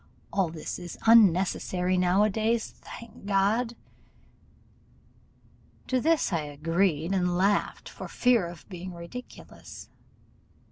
[0.33, 3.75] All this is unnecessary now a days, thank God!'
[5.89, 9.89] To this I agreed, and laughed for fear of being ridiculous.